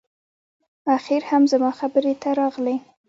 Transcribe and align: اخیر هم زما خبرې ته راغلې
اخیر 0.95 1.21
هم 1.29 1.43
زما 1.51 1.71
خبرې 1.79 2.13
ته 2.21 2.29
راغلې 2.39 2.77